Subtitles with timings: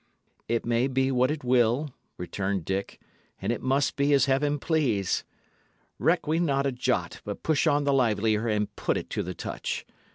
[0.47, 2.99] "It may be what it will," returned Dick;
[3.39, 5.23] "and it must be as heaven please.
[5.99, 9.35] Reck we not a jot, but push on the livelier, and put it to the
[9.35, 9.85] touch.